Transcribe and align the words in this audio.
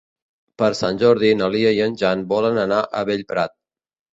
Per 0.61 0.69
Sant 0.79 0.97
Jordi 1.03 1.29
na 1.41 1.51
Lia 1.55 1.75
i 1.81 1.83
en 1.89 1.99
Jan 2.03 2.25
volen 2.35 2.61
anar 2.65 2.81
a 2.87 3.05
Bellprat. 3.11 3.55